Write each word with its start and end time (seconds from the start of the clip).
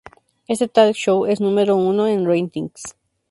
Este 0.47 0.67
talk 0.67 0.95
show 0.95 1.27
es 1.27 1.39
número 1.41 1.75
uno 1.75 2.07
en 2.07 2.25
ratings. 2.25 2.95